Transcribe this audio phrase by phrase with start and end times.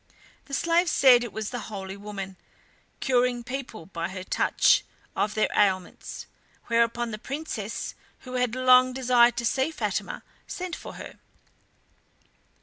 [0.45, 2.35] The slave said it was the holy woman,
[3.01, 4.83] curing people by her touch
[5.15, 6.25] of their ailments,
[6.65, 11.19] whereupon the Princess, who had long desired to see Fatima, sent for her.